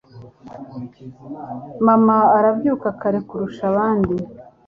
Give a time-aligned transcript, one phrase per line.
[1.85, 4.13] Mama arabyuka kare kurusha abandi